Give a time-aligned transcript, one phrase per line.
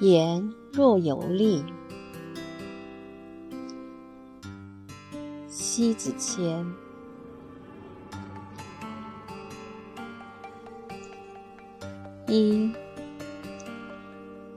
[0.00, 1.62] 言若有力。
[5.46, 6.66] 西子谦。
[12.26, 12.72] 一，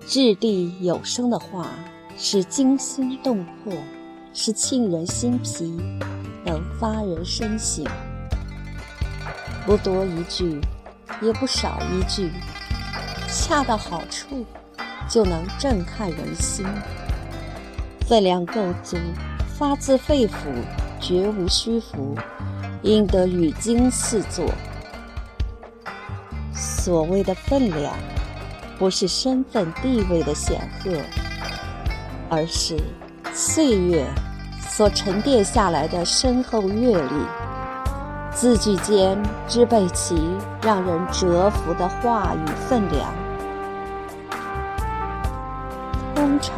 [0.08, 1.72] 掷地有声的话
[2.18, 3.74] 是惊心动魄，
[4.34, 5.76] 是沁人心脾，
[6.46, 7.86] 能发人深省。
[9.66, 10.62] 不多一句，
[11.22, 12.32] 也不少一句，
[13.28, 14.46] 恰到好处，
[15.14, 16.66] 就能震撼人心。
[18.08, 18.98] 分量够足，
[19.56, 20.32] 发自肺腑，
[21.00, 22.16] 绝无虚浮，
[22.82, 24.44] 应得语惊四座。
[26.52, 27.94] 所谓的分量，
[28.80, 30.92] 不是身份地位的显赫，
[32.28, 32.76] 而是
[33.36, 34.04] 岁月
[34.68, 38.34] 所沉淀下来的深厚阅历。
[38.34, 40.20] 字句间支配起
[40.64, 43.23] 让人折服的话语分量。
[46.40, 46.56] 常，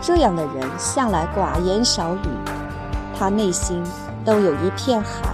[0.00, 2.28] 这样的人向来寡言少语，
[3.18, 3.82] 他内心
[4.24, 5.28] 都有一片海，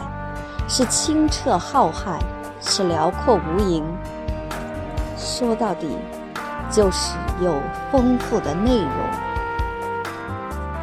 [0.69, 2.19] 是清澈浩瀚。
[2.63, 3.83] 是辽阔无垠，
[5.17, 5.89] 说到底，
[6.71, 7.55] 就是有
[7.91, 8.91] 丰富的内容。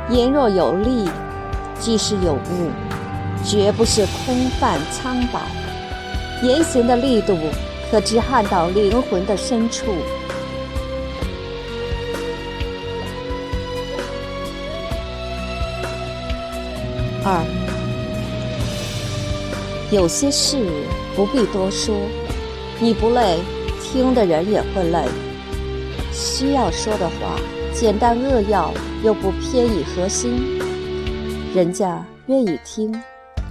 [0.09, 1.07] 言若有力，
[1.77, 2.71] 即是有物，
[3.43, 5.39] 绝不是空泛苍白。
[6.41, 7.37] 言行的力度，
[7.91, 9.85] 可直撼到灵魂的深处。
[17.27, 17.43] 二，
[19.91, 20.65] 有些事。
[21.13, 21.93] 不必多说，
[22.79, 23.39] 你不累，
[23.81, 25.03] 听的人也会累。
[26.13, 27.39] 需要说的话，
[27.73, 28.71] 简单扼要
[29.03, 30.59] 又不偏离核心，
[31.55, 32.95] 人家愿意听，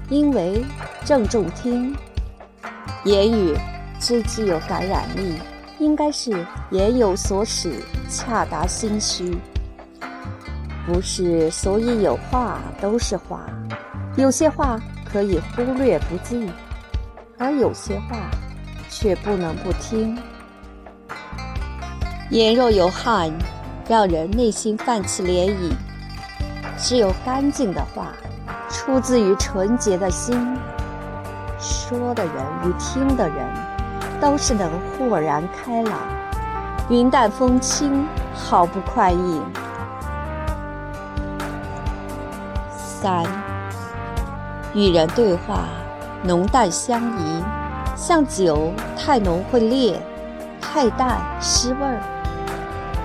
[0.08, 0.64] 因为
[1.04, 1.92] 郑重听。
[3.04, 3.52] 言语
[3.98, 5.34] 最具有感染力，
[5.80, 6.30] 应该是
[6.70, 7.72] 言有所使，
[8.08, 9.36] 恰达心虚。
[10.86, 13.44] 不是所以有话都是话，
[14.16, 16.50] 有些话可以忽略不计。
[17.38, 18.16] 而有些话，
[18.88, 20.18] 却不能不听。
[22.30, 23.30] 言若有汗，
[23.86, 25.70] 让人内心泛起涟漪。
[26.78, 28.08] 只有干净的话，
[28.70, 30.56] 出自于纯洁的心，
[31.60, 32.34] 说的人
[32.64, 33.46] 与听的人，
[34.18, 36.00] 都是能豁然开朗、
[36.88, 39.42] 云淡风轻、毫不快意。
[42.74, 43.22] 三，
[44.76, 45.64] 与人对话。
[46.22, 47.42] 浓淡相宜，
[47.96, 50.00] 像酒太浓会烈，
[50.60, 52.00] 太淡失味儿。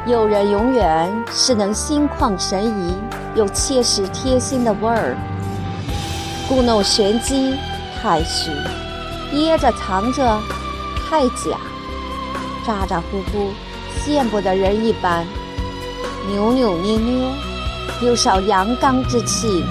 [0.08, 2.96] 有人永远是能心旷神怡
[3.36, 5.16] 又切实贴心的味儿。
[6.50, 7.56] 故弄玄机
[8.02, 8.52] 太虚，
[9.32, 10.40] 掖着藏着
[11.08, 11.58] 太假，
[12.66, 13.52] 咋咋呼呼
[14.04, 15.28] 见不得人一般，
[16.28, 17.30] 扭扭捏捏
[18.02, 19.64] 又少阳刚之气，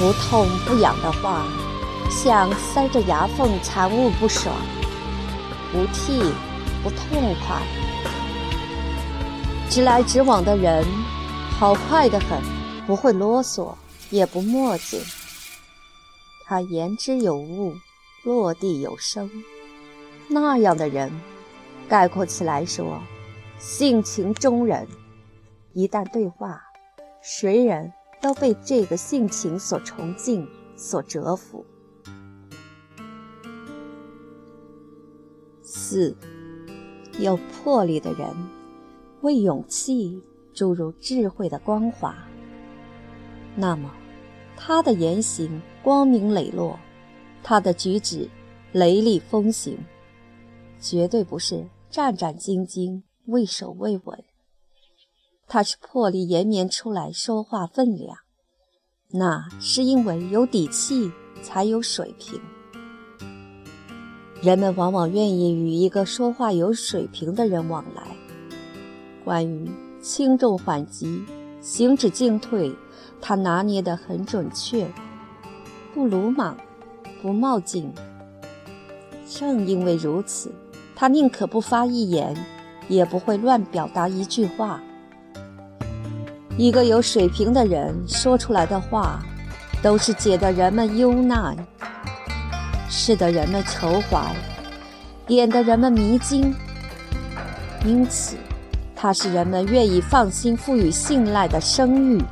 [0.00, 1.46] 不痛不痒的话。
[2.10, 4.52] 像塞着牙缝惨恶不爽，
[5.70, 6.20] 不替
[6.82, 7.62] 不痛快，
[9.68, 10.84] 直来直往的人，
[11.56, 12.42] 好快的很，
[12.84, 13.74] 不会啰嗦，
[14.10, 15.00] 也不墨迹。
[16.46, 17.76] 他言之有物，
[18.24, 19.30] 落地有声。
[20.26, 21.12] 那样的人，
[21.88, 23.00] 概括起来说，
[23.60, 24.88] 性情中人。
[25.74, 26.60] 一旦对话，
[27.22, 31.64] 谁人都被这个性情所崇敬，所折服。
[35.62, 36.14] 四，
[37.18, 38.28] 有魄力的人，
[39.22, 40.22] 为勇气
[40.52, 42.14] 注入智慧的光华。
[43.56, 43.90] 那么，
[44.56, 46.78] 他的言行光明磊落，
[47.42, 48.28] 他的举止
[48.72, 49.78] 雷厉风行，
[50.78, 54.24] 绝对不是战战兢兢、畏首畏尾。
[55.52, 58.18] 他是魄力延绵出来说话分量，
[59.10, 61.10] 那是因为有底气，
[61.42, 62.40] 才有水平。
[64.40, 68.16] 人们往往愿意与一个说话有水平的人往来。
[69.24, 69.68] 关于
[70.00, 71.24] 轻重缓急、
[71.60, 72.72] 行止进退，
[73.20, 74.88] 他拿捏得很准确，
[75.92, 76.56] 不鲁莽，
[77.20, 77.92] 不冒进。
[79.28, 80.52] 正因为如此，
[80.94, 82.36] 他宁可不发一言，
[82.88, 84.80] 也不会乱表达一句话。
[86.56, 89.20] 一个有水平的人说出来的话，
[89.82, 91.56] 都是解得人们忧难。
[92.92, 94.34] 使得人们愁怀，
[95.24, 96.52] 点得人们迷津，
[97.84, 98.36] 因此，
[98.96, 102.22] 它是人们愿意放心赋予信赖的声誉。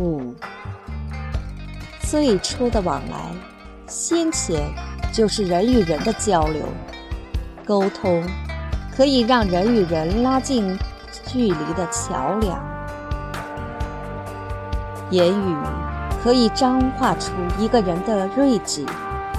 [0.00, 0.34] 五，
[2.00, 3.30] 最初的往来，
[3.86, 4.68] 先前
[5.12, 6.66] 就是人与人的交流。
[7.64, 8.22] 沟通
[8.96, 10.78] 可以让人与人拉近
[11.26, 12.58] 距离的桥梁，
[15.10, 15.56] 言语
[16.22, 18.86] 可以彰化出一个人的睿智、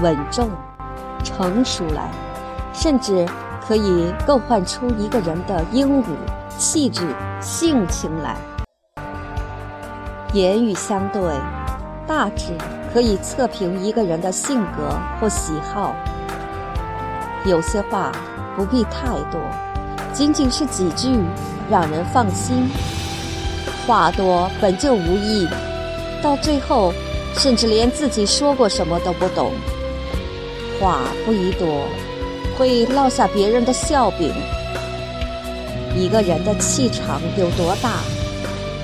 [0.01, 0.49] 稳重、
[1.23, 2.11] 成熟来，
[2.73, 3.25] 甚至
[3.65, 6.03] 可以构幻出一个人的英武、
[6.57, 7.07] 气质、
[7.39, 8.35] 性情来。
[10.33, 11.21] 言语相对，
[12.05, 12.51] 大致
[12.93, 15.95] 可以测评一个人的性格或喜好。
[17.45, 18.11] 有些话
[18.55, 19.39] 不必太多，
[20.13, 21.19] 仅仅是几句，
[21.69, 22.69] 让人放心。
[23.85, 25.47] 话多本就无益，
[26.21, 26.93] 到最后
[27.35, 29.51] 甚至连自己说过什么都不懂。
[30.79, 31.83] 话不宜多，
[32.57, 34.33] 会落下别人的笑柄。
[35.95, 37.99] 一个人的气场有多大，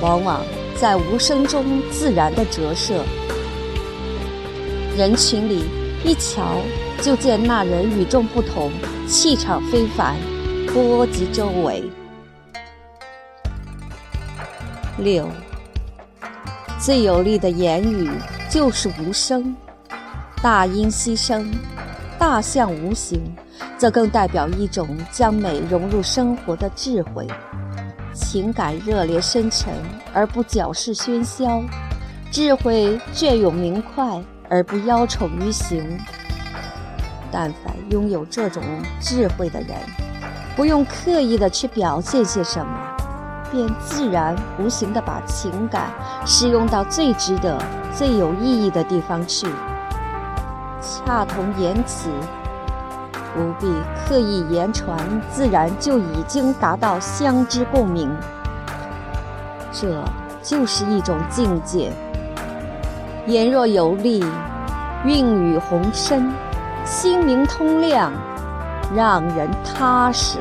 [0.02, 0.42] 往往。
[0.80, 3.04] 在无声中自然的折射，
[4.98, 5.64] 人群里
[6.04, 6.58] 一瞧
[7.02, 8.72] 就见那人与众不同，
[9.08, 10.16] 气场非凡，
[10.72, 11.84] 波及周围。
[15.00, 15.28] 六，
[16.80, 18.08] 最有力的言语
[18.48, 19.56] 就是无声，
[20.44, 21.52] 大音希声，
[22.20, 23.20] 大象无形，
[23.80, 27.26] 则更代表一种将美融入生活的智慧。
[28.14, 29.74] 情感热烈深沉
[30.14, 31.64] 而不矫饰喧嚣，
[32.30, 35.98] 智慧隽永明快而不妖丑于形。
[37.32, 38.62] 但凡拥有这种
[39.00, 39.70] 智慧的人，
[40.56, 42.72] 不用刻意的去表现些什么，
[43.52, 45.92] 便自然无形的把情感
[46.26, 47.58] 使用到最值得、
[47.96, 49.48] 最有意义的地方去，
[50.82, 52.10] 恰同言辞。
[53.34, 54.98] 不必刻意言传，
[55.32, 58.14] 自然就已经达到相知共鸣。
[59.72, 60.04] 这
[60.44, 61.94] 就是一种境界。
[63.26, 64.22] 言若有力，
[65.06, 66.30] 韵语宏深，
[66.86, 68.12] 心明通亮，
[68.96, 70.40] 让人踏实。